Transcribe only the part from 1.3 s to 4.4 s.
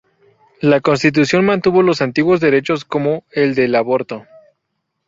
mantuvo los antiguos derechos como el del aborto.